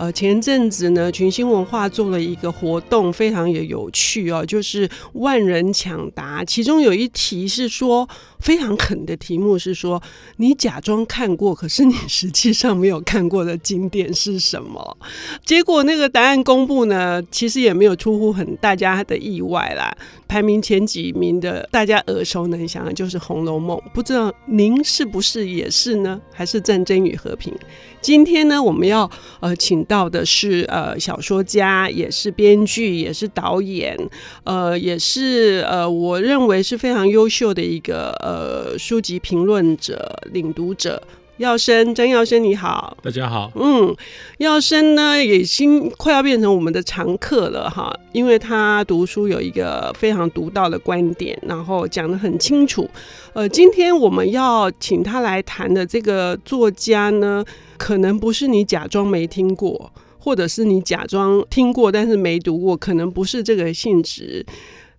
[0.00, 8.08] 呃，前阵子呢，群星文化做了一个活动，非常也有趣哦，就是万人抢答，其中有一题是说。
[8.40, 10.02] 非常狠的题目是说，
[10.38, 14.96] 你假装看过，可是你实际上没有看过的经典是什么？
[15.44, 19.94] 结果那个答案公布呢，其实也没有出乎很大家的意外啦。
[20.26, 26.18] 排名前几名的，大家耳熟能详的就是《红楼梦》，不知道您是不是也是呢？
[26.32, 27.52] 还是《战争与和平》？
[28.00, 33.96] 今天呢，我们要呃请到的是呃小说家，也是编剧，也是导演，
[34.44, 38.16] 呃，也是呃我认为是非常优秀的一个。
[38.20, 41.02] 呃，书籍评论者、领读者，
[41.40, 43.50] 耀生，张耀生，你好，大家好。
[43.54, 43.96] 嗯，
[44.36, 52.86] 耀生呢，也已经快要变成我们的常客了哈，因为他读书有一个非常独到的观点，然后讲得很清楚。
[53.32, 57.42] 呃，今天我们要请他来谈的这个作家呢，
[57.78, 64.44] 可能不是你假装没听过，或者是你假装听过但是没读过，可能不是这个性质。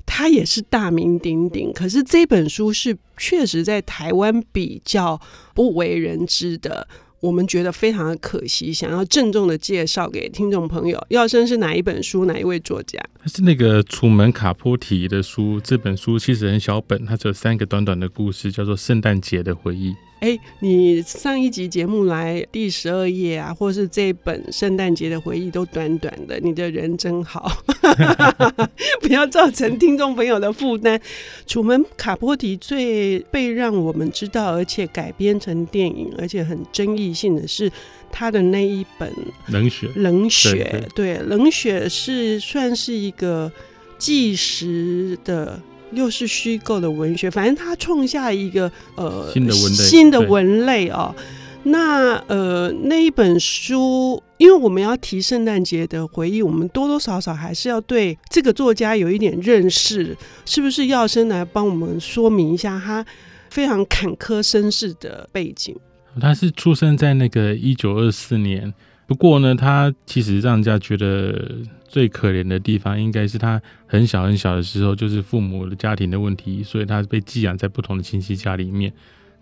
[0.05, 5.19] 他也是大名鼎鼎，可是这本书是确实在台湾比较
[5.53, 6.87] 不为人知的，
[7.19, 11.01] 我们觉得非常的可惜，想要郑重的介绍给听众朋友。
[11.09, 12.25] 耀生是哪一本书？
[12.25, 12.99] 哪一位作家？
[13.21, 19.91] 他是那个楚门卡波提的书，这本书其实很小本，它只有三个短短的故事，叫做《圣诞节的回忆》。
[20.21, 27.51] 哎，你上一集节目来第十二页啊，或是这本《圣诞节的回忆》都短短的，你的人真好，
[29.01, 31.01] 不要造成听众朋友的负担。
[31.47, 37.71] 楚门卡波提最被让我们知道，而且改编成电影，而且很争议性的是
[38.11, 39.09] 他的那一本
[39.47, 39.87] 《冷血》。
[39.95, 43.51] 冷血，对，冷血是算是一个
[43.97, 45.59] 纪实的。
[45.91, 51.13] 又是虚构的文学，反正他创下一个呃新的文类，新的文类哦。
[51.63, 60.87] 那呃那一本书，因为我们要提圣诞节的回忆，我们多多少少还是要对这个作家有一点认识，是不是？
[60.87, 63.05] 耀生来帮我们说明一下他
[63.49, 65.75] 非常坎坷身世的背景。
[66.19, 68.73] 他是出生在那个一九二四年，
[69.05, 71.49] 不过呢，他其实让人家觉得。
[71.91, 78.93] 最可怜的地方应该是他很小很小的时候，就是父母的家庭的问题，所以他被寄养在不同的亲戚家里面，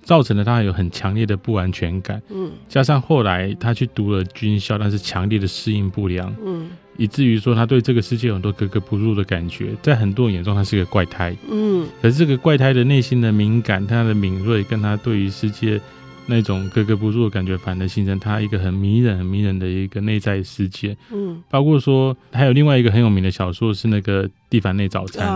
[0.01, 2.19] 造成了他有很强烈的不安全感。
[2.29, 11.35] 嗯，加上后来他去读了军校，但是强烈的适应不良，嗯，以至于说他对这个世界有很多格格不入的感觉，在很多人眼中他是个怪胎。
[11.51, 15.79] 嗯，可是这个怪胎的内心的敏感、他的敏锐，跟他对于世界。
[16.29, 20.95] 那种格格不入的感觉，反而形成他一个很迷人、很迷人的一个内在世界。
[21.11, 25.27] 嗯，包括说还有另外一个很有名的小说是那个《蒂凡内早餐》，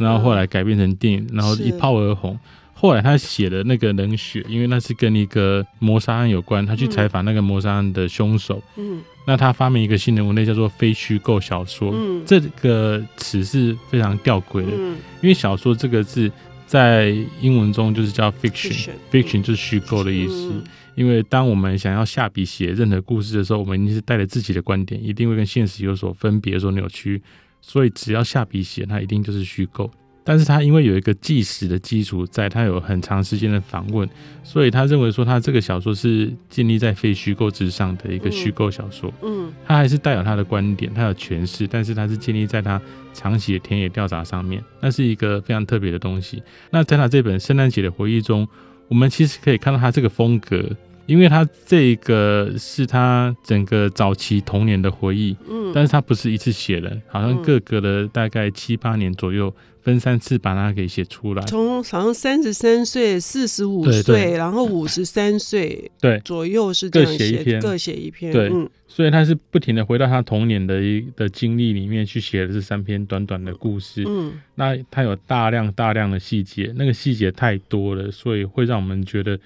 [0.00, 2.38] 然后后来改编成电影，然后一炮而红。
[2.72, 8.60] 后来他写的那个《冷血》，因为那是跟一个谋杀案有关，他去采访那个谋杀案的凶手。
[8.76, 11.92] 嗯，那他发明一个新的文类叫做非虚构小说。
[11.94, 14.72] 嗯，这个词是非常吊诡的，
[15.20, 16.32] 因为小说这个字。
[16.72, 20.64] 在英文中就是叫 fiction，fiction 就是虚构的意思。
[20.94, 27.22] 因为当我们想要下笔写任何故事的时候，我们一定是带着自己的观点，一定会跟现实有所分别、有所扭曲，
[27.60, 29.90] 所以只要下笔写，它一定就是虚构。
[30.24, 34.08] 但是他因为有一个纪实的基础，在他有很长时间的访问，
[34.42, 39.12] 所以他认为说他这个小说是建立在非虚构之上的一个虚构小说。
[39.22, 42.80] 嗯，他还是带有他的观点，他有诠释，但是他是建立在他
[43.12, 46.42] 长期的田野调查上面，那是一个非常特别的东西。
[46.70, 48.46] 那在他这本《圣诞节的回忆》中，
[48.88, 50.64] 我们其实可以看到他这个风格。
[51.06, 61.42] 因为他这个是他整个早期童年的回忆，嗯，但是他不是一次写的，好像各个的大概七八年左右，分三次把它给写出来。
[61.44, 66.18] 从好像三十三岁、四十五岁，然后五十三岁，对。
[66.20, 79.38] 左右是这样写，各写一篇，各写一篇，对，嗯，所以他是不停的回到他童年的一的经历里面去写的这三篇短短的故事，嗯，那他有大量大量的细节，那个细节太多了，所以会让我们觉得。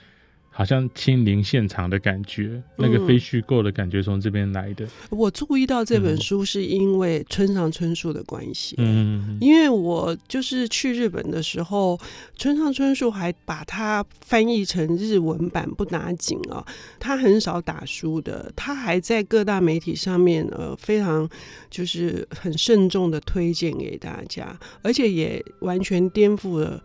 [0.57, 4.89] 好像亲临现场的感觉，那个非虚构的感觉从这边来的。
[5.11, 12.01] 我注意到这本书是因为村上春树的关系，嗯，因为我就是去日本的时候，
[12.37, 16.65] 村上春树还把它翻译成日文版不打紧啊，
[16.99, 21.29] 他很少打书的，他还在各大媒体上面呃非常
[21.69, 26.83] 就是很慎重的推荐给大家，而且也完全颠覆了。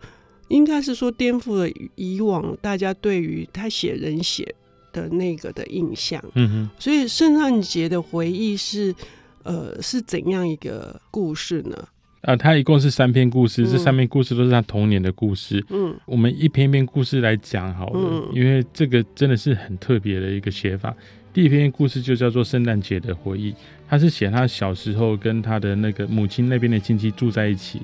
[0.52, 1.66] 应该是说颠覆了
[1.96, 4.54] 以往大家对于他写人写
[4.92, 6.22] 的那个的印象。
[6.34, 8.94] 嗯哼，所以圣诞节的回忆是
[9.42, 11.88] 呃是怎样一个故事呢？
[12.20, 15.64] 啊，他一共是三篇故事，这、嗯、三篇故事都是他童年的故事。
[15.70, 20.94] 嗯，我们一篇一篇故事来讲好了，嗯，因为这个真的是很特别的一个写法。
[21.32, 23.50] 第一篇故事就叫做《圣诞节的回忆》，
[23.88, 27.80] 他是写他小时候跟他的那个母亲那边的亲戚住在一起。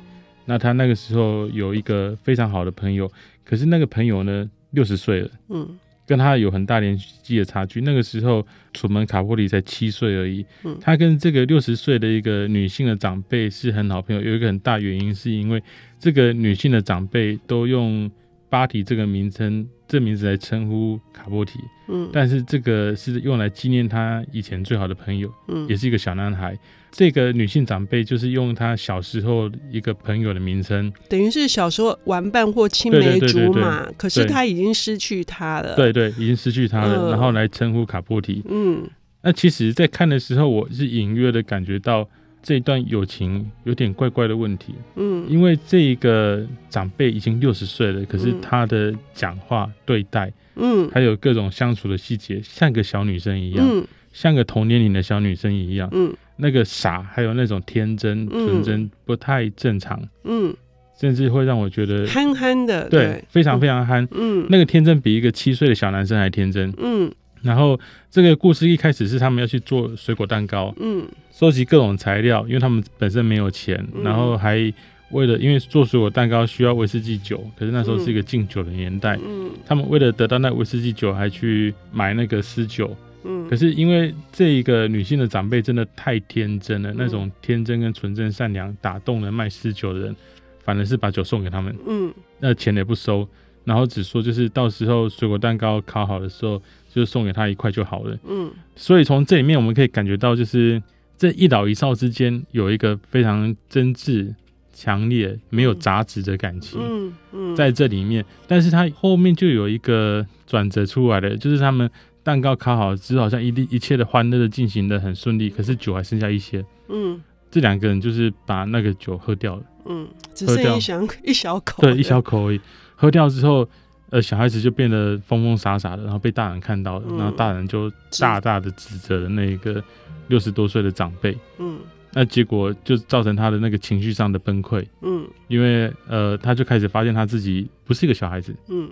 [0.48, 3.12] 那他那个时候有一个非常好的朋友，
[3.44, 5.30] 可是那个朋友呢，六十岁了。
[5.50, 5.78] 嗯。
[6.06, 7.82] 跟他有很大年纪的差距。
[7.82, 10.42] 那个时候，楚门卡波里才七岁而已。
[10.64, 14.22] 嗯，他跟这个六十岁的一个女性的长辈是很好朋友。
[14.22, 15.62] 有一个很大原因，是因为
[15.98, 18.10] 这个女性的长辈都用
[18.48, 19.68] 巴提这个名称。
[19.88, 21.58] 这名字来称呼卡波提，
[21.88, 26.56] 嗯，但是这个是用来纪念他以前最好的朋友，嗯，也是一个小男孩。
[26.90, 38.88] 这个女性长辈就是用他小时候一个朋友的名称，等于是小时候玩伴或青梅竹马，可是他已经失去他了，对对，已经失去他了，呃、然后来称呼卡波提，嗯，
[39.22, 42.08] 那其实，在看的时候，我是隐约的感觉到。
[42.42, 60.54] 这一段友情有点怪怪的问题，嗯，因为这一个长辈已经六十岁了，可是他的讲话对待，嗯，还有各种相处的细节，像个小女生一样，嗯，像个同年龄的小女生一样，嗯，那个傻还有那种天真纯真不太正常，嗯，
[60.98, 67.12] 甚至会让我觉得憨憨的，对，对，非常非常憨，嗯，那个天真比一个七岁的小男生还天真，嗯。
[67.42, 67.78] 然后
[68.10, 74.72] 这个故事一开始是他们要去做水果蛋糕，嗯，收集各种材料，因为他们本身没有钱，嗯、然后还
[75.10, 82.94] 为了因为做水果蛋糕需要威士忌酒，可是那时候是一个禁酒的年代，嗯，他们为了得到那威士忌酒，还去买那个私酒，
[83.24, 90.16] 嗯，可是因为这一个女性的长辈真的太天真了，嗯、那种天真跟纯真善良打动了卖私酒的人，
[90.62, 93.26] 反而是把酒送给他们，嗯，那钱也不收，
[93.68, 96.60] 然后只说就是到时候水果蛋糕烤好的时候。
[96.90, 98.18] 就送给他一块就好了。
[98.26, 100.82] 嗯，所以从这里面我们可以感觉到，就是
[101.16, 104.34] 这一老一少之间有一个非常真挚、
[104.72, 106.80] 强烈、没有杂质的感情。
[106.82, 111.88] 嗯嗯，在这里面，但是他后面就有一个转折出来了，就是他们
[112.24, 116.64] 蛋糕烤好之后，好像一一切的欢乐的进行的很顺利，可是酒还剩下一些。
[116.88, 119.62] 嗯，这两个人就是把那个酒喝掉了。
[119.84, 121.82] 嗯，只剩一小一小口。
[121.84, 122.60] 对，一小口而已。
[122.98, 123.68] 喝掉之后。
[124.10, 129.84] 呃，小孩子就变得疯疯傻傻的，然后被大人看到了，嗯、然后大人就大大的指责了那个
[130.28, 131.36] 六十多岁的长辈。
[131.58, 131.78] 嗯，
[132.14, 134.82] 那结果就造成他的那个情绪上的崩溃。
[135.02, 138.56] 嗯，因为呃，他就开始发现他自己不是一个小孩子。
[138.70, 138.88] 嗯，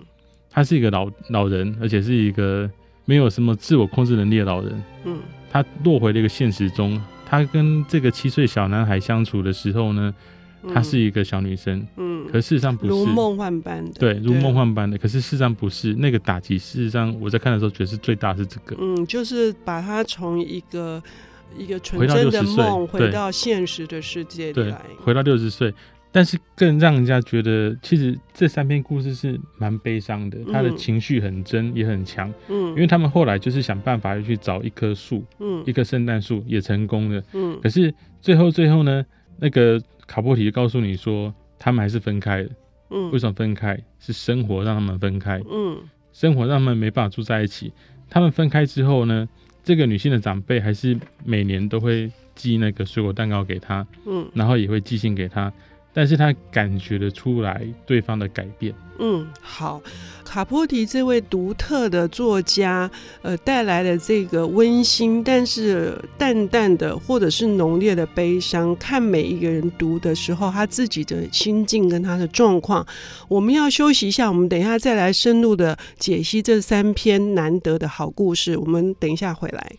[0.51, 2.69] 他是一个老老人，而且是一个
[3.05, 4.83] 没有什么自我控制能力的老人。
[5.05, 5.17] 嗯，
[5.49, 7.01] 他落回了一个现实中。
[7.25, 10.13] 他跟这个七岁小男孩相处的时候呢，
[10.73, 14.97] 她是一个小女生，嗯，可事实上不是，如梦幻般的，对，如梦幻般的。
[14.97, 21.01] 可是事实上不是，那个打击，事实上我在看的时候觉得是最大是这个，嗯，就是把她从一个
[21.57, 25.73] 一个纯真的梦回到现实的世界里来，对，回到六十岁。
[26.11, 39.05] 但是更让人家觉得，其实这三篇故事是蛮悲伤的，她的情绪很真也很强，嗯，因为他们后来就是想办法去找一棵树，嗯，一棵圣诞树也成功了，嗯，可是最后最后呢，
[39.39, 39.79] 那个。
[40.07, 42.49] 卡波提就告诉你说，他们还是分开的。
[42.89, 43.77] 嗯，为什么分开？
[43.99, 45.41] 是生活让他们分开。
[45.47, 45.77] 嗯，
[46.13, 47.71] 生活让他们没办法住在一起。
[48.09, 49.27] 他们分开之后呢，
[49.63, 53.85] 这个女性的长辈还是每年都会寄那个水果蛋糕给她。
[54.05, 55.51] 嗯，然后也会寄信给他。
[55.97, 58.71] 但是他感觉得出来对方的改变。
[58.99, 59.81] 嗯，好，
[60.23, 62.87] 卡波提这位独特的作家，
[63.23, 68.75] 呃，带来了这个温馨，但是淡淡的或者是浓烈的悲伤。
[68.75, 72.85] 看每一个人读的时候，他自己的心境跟他的状况。
[73.27, 78.55] 我们要休息一下，我们等一下再来深入的解析这三篇难得的好故事。
[78.55, 79.77] 我们等一下回来。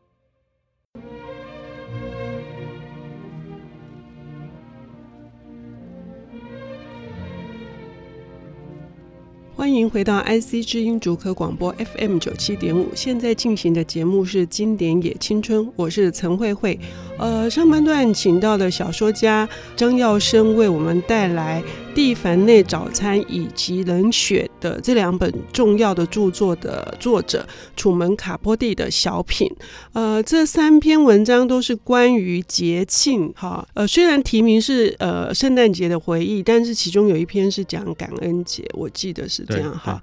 [9.58, 16.78] 欢迎回到 IC 之音主科广播 FM 九七点五，现在进行的节目是《经典也青春》，我是陈慧慧。
[17.18, 21.60] 呃，上半段请到的小说家张耀生为我们带来
[21.92, 27.46] 《蒂凡内早餐》以及《冷血》的这两本重要的著作的作者
[27.76, 29.50] 楚门卡波蒂的小品。
[29.92, 33.66] 呃，这三篇文章都是关于节庆，哈。
[33.74, 40.00] 呃，虽然题名是呃圣诞节的回忆，但是其中有一篇是讲感恩节，我记得是这样哈。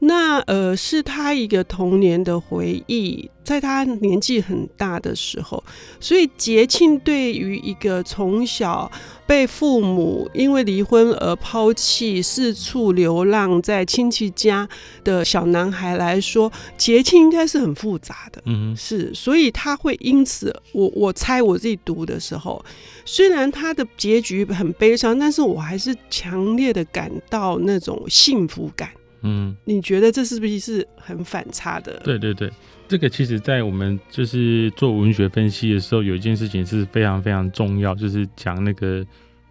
[0.00, 3.30] 那呃是他一个童年的回忆。
[3.48, 5.64] 在他年纪很大的时候，
[5.98, 8.92] 所以节庆对于一个从小
[9.26, 14.68] 被父母因为离婚而抛弃、四处流浪在亲戚家
[15.02, 18.42] 的小男孩来说，节庆应该是很复杂的。
[18.44, 22.62] 嗯，是，所以他会因此，我我猜我自己读的时候，
[23.06, 28.90] 虽然他的结局很悲伤，但是我还是强烈的感到那种幸福感。
[29.22, 31.98] 嗯，你觉得这是不是是很反差的？
[32.04, 32.48] 对对对，
[32.88, 39.06] 这个其实，在我们就是做文学分析的时候，有一件事情是非常非常重要，就是讲那个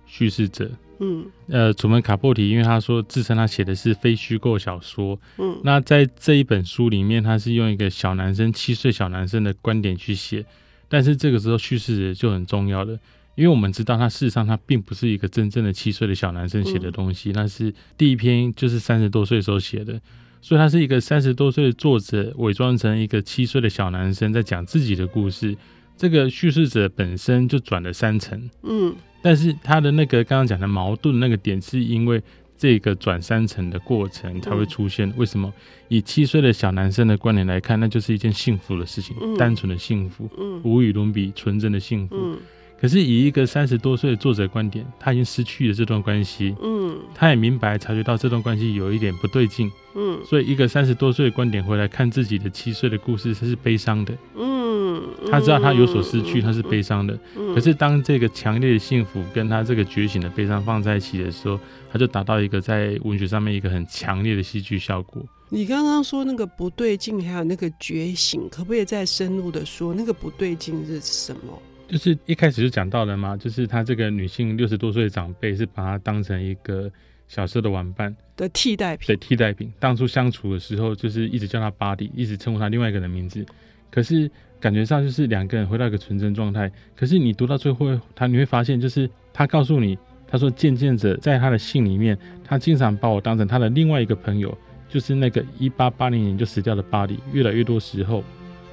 [0.07, 0.69] 叙事者。
[0.99, 5.19] 嗯，呃，楚门卡波提，因为他说自称他写的是非虚构小说。
[5.37, 10.43] 嗯，那在这一本书里面，他是用一个小男生七岁小男生的观点去写，
[10.89, 12.97] 但是这个时候叙事者就很重要了。
[13.35, 20.01] 因为我们知道，他事实上他并不是一个真正的七岁的小男生写的东西，那、嗯、是第一篇就是三十多岁时候写的，
[20.41, 25.55] 所以他是一个三十多岁的作者伪装成一个七岁的小男生在讲自己的故事。
[25.97, 32.21] 这个叙事者本身就转了三层，嗯，但是他的那个刚刚讲的矛盾那个点，是因为
[32.55, 35.11] 这个转三层的过程才会出现。
[35.17, 35.51] 为什么？
[35.87, 42.15] 以七岁的小男生的观点来看，那就是一件幸福的事情，嗯、单纯的幸福，嗯，无与伦比，纯真的幸福。
[42.15, 42.37] 嗯
[42.79, 46.55] 可是以一个三十多岁的作者观点，他已经失去了这段关系。
[46.61, 49.71] 嗯，他也明白察觉到这段关系有一点不对劲。
[49.95, 54.15] 嗯，所以一个三十多岁的观点回来看自己的七岁的故事，他是悲伤的。
[54.35, 57.17] 嗯，他知道他有所失去，他是悲伤的。
[57.55, 61.59] 可是当这个强烈的幸福跟他这个觉醒的悲伤放在一起的时候，
[61.91, 65.25] 他就达到一个在文学上面一个很强烈的戏剧效果。
[65.49, 71.59] 你刚刚说那个不对劲，还有那个觉醒，可不可以再深入的说那个不对劲是什么？
[71.87, 76.91] 就是一开始就讲到了嘛，就是他这个女性六十多岁的长辈是把她当成一个
[77.27, 79.71] 小时候的玩伴的替代品，对，替代品。
[79.79, 83.45] 当初相处的时候，就是一直叫他 Buddy，一直称呼他另外一个人的名字。
[83.89, 84.29] 可是
[84.59, 86.69] 感觉上就是两个人回到一个纯真状态。
[86.93, 94.55] 可是你读到最后，他你会发现，就是他告诉你，他说渐渐着在他的信里面，他经常把我当成他的另外一个朋友，
[94.89, 97.17] 就是那个一八八零年就死掉的 Buddy。
[97.31, 98.23] 越来越多时候，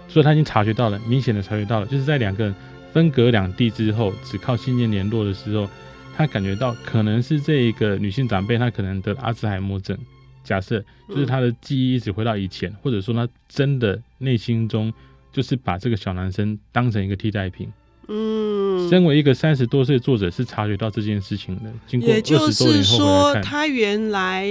[0.09, 2.55] 所以他已经察觉到了，明显的察觉到了，就是在两个人。
[2.95, 5.69] 分隔两地之后，只靠信件联络的时候，
[6.17, 9.99] 他感觉到可能是这一个女性长辈，她可能得阿兹海默症。
[10.45, 14.93] 假设就是她的记忆一直回到以前，或者说她真的内心中
[15.33, 17.69] 就是把这个小男生当成一个替代品。
[18.07, 21.99] 嗯，身为一个三十多岁作者，是察觉到这件事情的。
[21.99, 24.49] 也就是说，他原来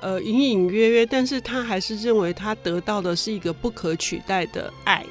[0.00, 5.04] 呃隐隐约约，但是他还是认为他得到的是一个不可取代的爱。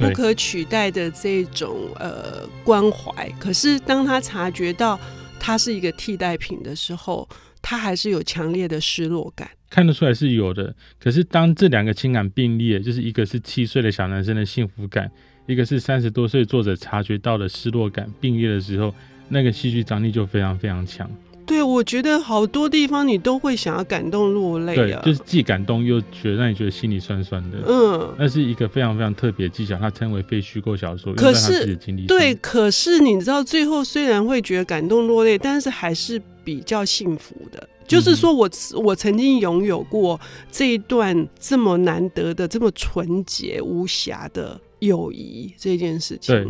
[0.00, 4.98] 不可取代的这种呃关怀，可是当他察觉到
[5.38, 7.28] 他是一个替代品的时候，
[7.60, 9.48] 他还是有强烈的失落感。
[9.68, 15.08] 看得出来是有的，可是当这两个情感并列，就是一个是七岁的小男生的幸福感，
[15.46, 18.92] 一个是三十多岁作者察觉到的失落感并列的时候，
[19.28, 21.08] 那个戏剧张力就非常非常强。
[21.50, 27.58] 对，我觉得好多地方你都会想要感动落泪啊，对，就是既感动又觉得让你觉得心里酸酸的。
[27.66, 31.12] 嗯，那是一个非常非常特别的技巧，它称为非虚构小说。
[31.14, 31.76] 可是，
[32.06, 37.68] 对，可是你知道，最后虽然会觉得感动落泪，但是还是比较幸福的。
[37.84, 38.48] 就是说我
[38.84, 40.20] 我曾经拥有过
[40.52, 46.32] 这一段这么难得的、这么纯洁无瑕的友谊这件事情。
[46.32, 46.46] 对，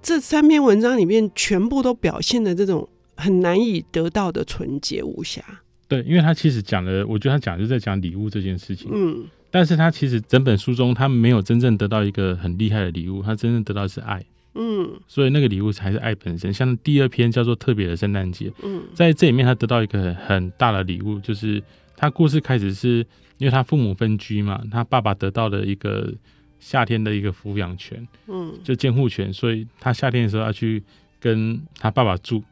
[0.00, 2.88] 这三篇文章里面全部都表现的这种。
[3.20, 5.44] 很难以得到的纯洁无瑕。
[5.86, 8.88] 对，因为他其实讲了，我觉得他讲的就是在讲礼物这件事情。
[8.92, 14.24] 嗯，但是他其实整本书中他没有真正得到一个很厉害的礼物，他真正得到的是爱。
[14.54, 16.52] 嗯，所以那个礼物才是爱本身。
[16.52, 18.52] 像第二篇叫做特别的圣诞节。
[18.62, 21.62] 嗯，在这里面他得到一个很大的礼物，就是
[21.96, 22.98] 他故事开始是
[23.38, 26.12] 因为他父母分居嘛，他爸爸得到了一个
[26.60, 30.82] 夏天的一个抚养权，嗯，就监护权，所以他夏天的时候要去
[31.18, 32.42] 跟他爸爸住。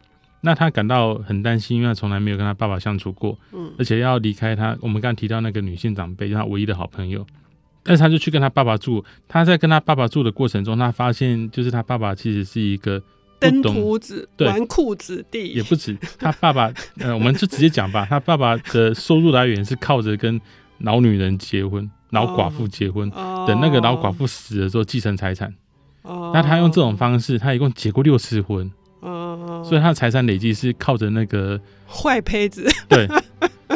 [0.40, 4.76] 那他感到很担心，因为他从来没有跟他爸爸相处过，嗯，而且要离开他。
[4.80, 7.26] 我们刚刚提到那个女性长辈，他唯一的好朋友，
[7.82, 9.04] 但是他就去跟他爸爸住。
[9.26, 13.02] 他在跟他爸爸住的过程中，他发现就是他爸爸其实是一个
[13.40, 15.98] 登徒子、纨绔子弟，也不止。
[16.18, 20.40] 他爸爸，呃，我们就直接讲吧，他爸爸的收入来源是靠着跟
[20.78, 25.52] 老女人结婚、老寡妇结婚，哦、等那个老寡妇死了之后继承财产。
[26.02, 28.70] 哦，那他用这种方式，他一共结过六次婚。
[29.00, 33.08] 所以他的财产累积是靠着那个坏胚子，对，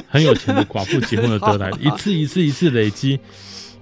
[0.08, 3.18] 很有钱的寡妇结婚而得来的， 一次一次一次累积。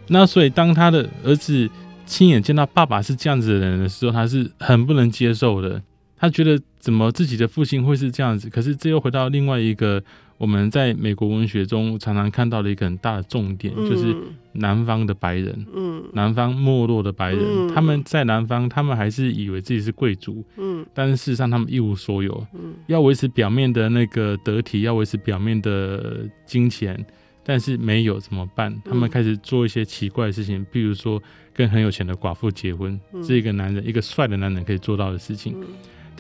[0.09, 1.69] 那所以当他的儿子
[2.05, 5.81] 亲眼见到爸爸是这样子的人的时候，他是很不能接受的。
[6.19, 8.51] 他觉得怎么自己的父亲会是这样子？
[8.51, 10.03] 可是这又回到另外一个
[10.41, 14.17] 我们在美国文学中常常看到的一个很大的重点，就是
[14.53, 26.99] 南方的白人，嗯，南方没落的白人，嗯，他们在南方，他们还是以为自己是贵族，嗯，但是事实上他们一无所有，嗯，要维持表面的那个得体，要维持表面的金钱，
[27.45, 28.75] 但是没有怎么办？
[28.83, 35.55] 他们开始做一些奇怪的事情，比如说跟很有钱的寡妇结婚，是一个男人，一个帅的男人可以做到的事情。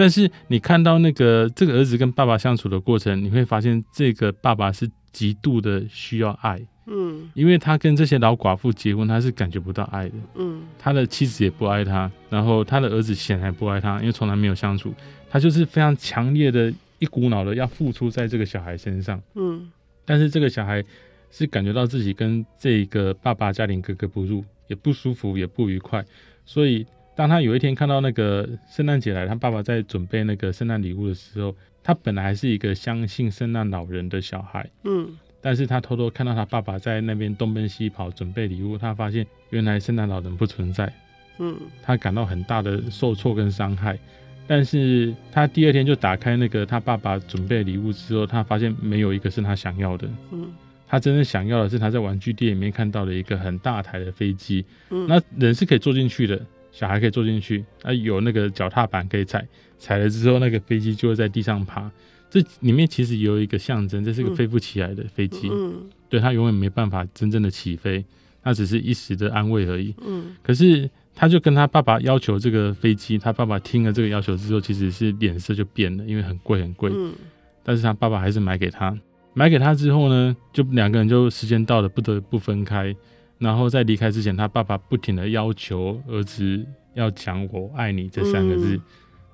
[0.00, 6.58] 但是你看到那个这个儿子跟爸爸相处的过程，你会发现这个爸爸是极度的需要爱。
[6.86, 10.14] 嗯，因为他跟这些老寡妇结婚，他是感觉不到爱的。
[10.36, 14.94] 嗯，他的妻子也不爱他，然后他的儿子显然不爱他，因为从来没有相处。
[15.28, 19.20] 他就是非常强烈的一股脑的要付出在这个小孩身上。
[19.34, 19.70] 嗯，
[20.06, 20.82] 但是这个小孩
[21.30, 26.02] 是感觉到自己跟这个爸爸家庭格格不入，也不舒服，也不愉快。
[26.46, 34.68] 所以当他有一天看到那个圣诞节来，他爸爸在准备那个圣诞礼物的时候，他本来还是一个相信圣诞老人的小孩。
[34.84, 35.08] 嗯。
[35.42, 40.92] 但是他偷偷看到他爸爸在那边东奔西跑准备礼物，他发现原来圣诞老人不存在，
[41.38, 43.98] 嗯，他感到很大的受挫跟伤害。
[44.46, 50.52] 但是他第二天就打开那个他爸爸准备礼物之后，他发现没有一个是他想要的，嗯，
[50.86, 56.38] 他真正想要的是他在玩具店里面看到的一个很大台的飞机，嗯，那人是可以坐进去的，
[56.72, 59.46] 小孩可以坐进去，啊，有那个脚踏板可以踩，
[59.78, 61.90] 踩了之后那个飞机就会在地上爬。
[62.28, 68.04] 这里面其实有一个象征，这是个飞不起来的飞机，嗯，对，他永远没办法真正的起飞，
[68.44, 69.92] 那只是一时的安慰而已。
[70.06, 76.92] 嗯，可是他就跟他爸爸要求这个飞机，他爸爸听了这个要求之后，其实是脸色就变了，因为很贵很贵。
[76.94, 77.12] 嗯，
[77.64, 78.96] 但是他爸爸还是买给他，
[79.34, 82.94] 买给他之后呢，就两个人就时间到了不得不分开，
[83.40, 88.78] 然后在离开之前，他爸爸不停的要求儿子要讲“我爱你”这三个字，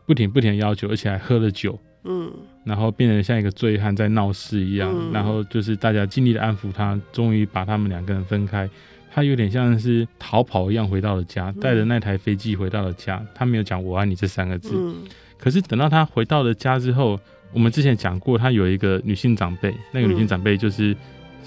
[0.07, 1.79] 不停不停的要求，而且还喝了酒。
[2.09, 2.33] 嗯，
[2.65, 8.71] 然后变成像一个醉汉在闹事一样，嗯、然后就是大家尽力的安抚他，终于把他们两个人分开。
[9.13, 13.21] 他有点像是逃跑一样回到了家，带着那台飞机回到了家。
[13.35, 14.71] 他没有讲“我爱你”这三个字。
[14.77, 14.95] 嗯、
[15.37, 17.19] 可是等到他回到了家之后，
[17.53, 20.97] 我们之前讲过，他有一个女性长辈，那个女性长辈就是、嗯、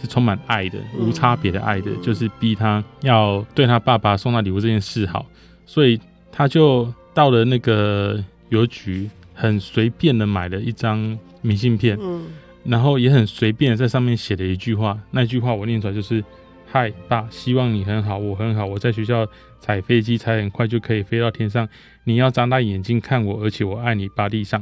[0.02, 5.26] 是充满爱的、无差别的爱的，嗯、就是逼他要对他爸爸送他礼物这件事好，
[5.66, 6.00] 所以
[6.32, 9.10] 他就到了那个邮局。
[9.42, 12.26] 很随便的买了一张明信片，嗯，
[12.66, 16.22] 然后也很随便的在上面写了一句话，那句话我念出来就是
[16.70, 19.26] ：“嗨，爸，希望你很好，我很好，我在学校
[19.62, 21.66] 踩飞机踩很快就可以飞到天上，
[22.04, 24.62] 你要张大眼睛看我，而且我爱你，巴蒂桑。”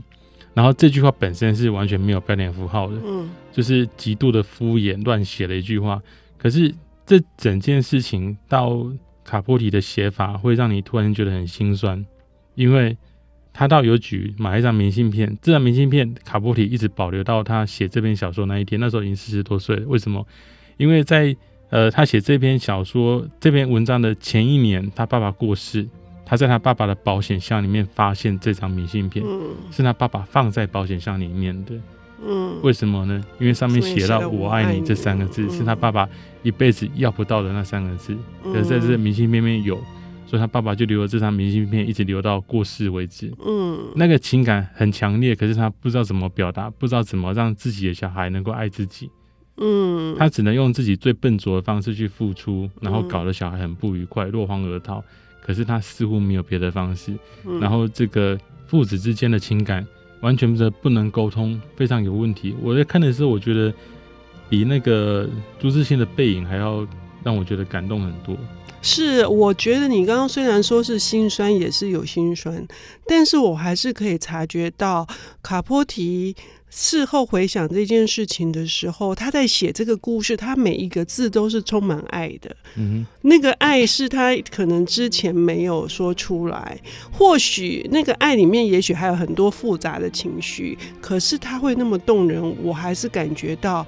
[0.57, 6.01] 然后这句话本身是完全没有标点符号的，嗯，就是极度的敷衍乱写了一句话。
[6.37, 6.73] 可是
[7.05, 8.85] 这整件事情到
[9.23, 12.03] 卡波提的写法，会让你突然觉得很心酸，
[12.55, 12.97] 因为。
[13.59, 19.87] 他到邮局买一张明信片，这张明信片卡波提一直保留到他写这篇小说那一天，那时候已经四十多岁了。
[19.87, 20.23] 为什么？
[20.77, 21.35] 因为在
[21.71, 25.87] 呃他写这篇小说这篇文章的前一年，他爸爸过世，
[26.29, 31.73] 他在他爸爸的保险箱里面发现这张明信片，嗯、是他爸爸放在保险箱里面的。
[32.21, 33.23] 嗯，为什么呢？
[33.39, 36.09] 因为上面写到“我爱你”这三个字，嗯、是他爸爸
[36.43, 38.13] 一辈子要不到的那三个字，
[38.43, 39.79] 可是在这明信片里面有。
[40.25, 43.31] 所以他爸爸就留了这张明信片，一直留到过世为止。
[43.45, 49.09] 嗯，那个情感很强烈，可是他不知道怎么表达，不知道怎么让自己的小孩能够爱自己。
[49.55, 55.01] 嗯，他只能用自己最笨拙的方式去付出，然后搞得小孩很不愉快，落荒而逃。
[55.47, 57.13] 可是他似乎没有别的方式。
[57.61, 59.87] 然后这个父子之间的情感
[60.19, 62.53] 完全的不能沟通，非常有问题。
[62.61, 63.73] 我在看的时候，我觉得
[64.49, 66.85] 比那个朱自清的背影还要
[67.27, 68.37] 让我觉得感动很多。
[68.81, 72.65] 是，我觉得你刚刚虽然说是心酸，也是有心酸，
[73.05, 75.05] 但是我还是可以察觉到
[75.41, 76.33] 卡波提
[76.69, 82.55] 事后回想这件事情的时候，他在写这个故事，他每一个字都是充满爱的。
[82.77, 86.79] 嗯，那个爱是他可能之前没有说出来，
[87.11, 93.85] 或许那个爱里面也许还有很多复杂的情绪，可是他会那么动人，我还是感觉到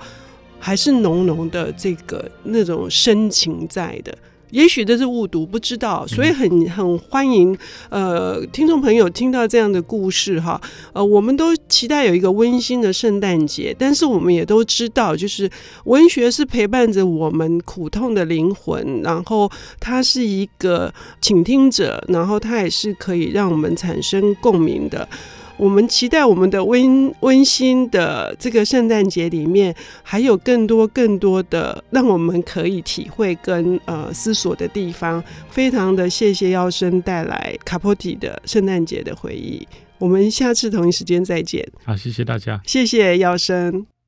[0.59, 4.15] 还是浓浓的这个那种深情在的。
[4.51, 7.55] 也许这是误读，不知道，所以很很欢迎
[7.89, 10.59] 呃听众朋友听到这样的故事哈，
[10.91, 15.47] 呃，我们都期待有一个温馨的圣诞节，但是我们也都知道，就是
[15.83, 19.47] 文学是陪伴着我们苦痛的灵魂，然后
[19.79, 20.91] 它是一个
[21.21, 25.07] 倾听者，然后它也是可以让我们产生共鸣的。
[25.59, 35.21] 我们期待我们的温温馨的这个圣诞节里面，还有更多更多的让我们可以体会跟呃思索的地方。
[35.49, 39.67] 非常的谢谢耀生带来卡波提的圣诞节的回忆。
[39.97, 41.69] 我们下次同一时间再见。
[41.83, 42.61] 好，谢谢大家。
[42.65, 43.98] 谢谢耀升。